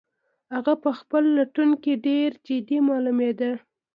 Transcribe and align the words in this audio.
هغه 0.55 0.73
په 0.83 0.89
خپل 0.99 1.23
لټون 1.37 1.69
کې 1.83 1.93
ډېر 2.07 2.29
جدي 2.45 2.77
معلومېده. 2.87 3.51